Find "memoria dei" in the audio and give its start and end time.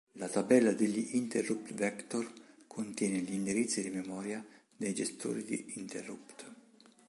3.91-4.95